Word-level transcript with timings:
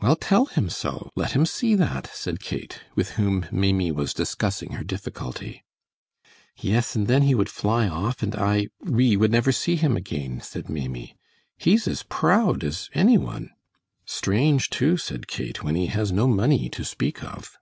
"Well, 0.00 0.16
tell 0.16 0.46
him 0.46 0.70
so; 0.70 1.10
let 1.14 1.32
him 1.32 1.44
see 1.44 1.74
that," 1.74 2.06
said 2.14 2.40
Kate, 2.40 2.80
with 2.94 3.10
whom 3.20 3.44
Maimie 3.52 3.92
was 3.92 4.14
discussing 4.14 4.72
her 4.72 4.82
difficulty. 4.82 5.62
"Yes, 6.56 6.96
and 6.96 7.06
then 7.06 7.20
he 7.24 7.34
would 7.34 7.50
fly 7.50 7.86
off 7.86 8.22
and 8.22 8.34
I 8.34 8.68
we 8.80 9.14
would 9.18 9.30
never 9.30 9.52
see 9.52 9.76
him 9.76 9.94
again," 9.94 10.40
said 10.40 10.70
Maimie. 10.70 11.18
"He's 11.58 11.86
as 11.86 12.02
proud 12.04 12.64
as 12.64 12.88
any 12.94 13.18
one!" 13.18 13.50
"Strange, 14.06 14.70
too," 14.70 14.96
said 14.96 15.28
Kate, 15.28 15.62
"when 15.62 15.74
he 15.74 15.88
has 15.88 16.12
no 16.12 16.26
money 16.26 16.70
to 16.70 16.82
speak 16.82 17.22
of!" 17.22 17.58